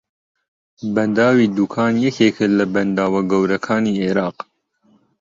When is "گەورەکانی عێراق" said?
3.31-4.37